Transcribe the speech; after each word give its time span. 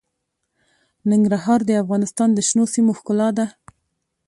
ننګرهار 1.11 1.59
د 1.65 1.71
افغانستان 1.83 2.29
د 2.33 2.39
شنو 2.47 2.63
سیمو 2.73 2.91
ښکلا 2.99 3.29
ده. 3.37 3.45